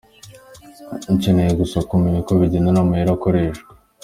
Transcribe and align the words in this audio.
"Ukeneye 1.13 1.51
gusa 1.61 1.77
kumenya 1.89 2.17
uko 2.23 2.31
bigenda 2.41 2.69
n'amayeri 2.73 3.11
akoreshwa. 3.15 3.67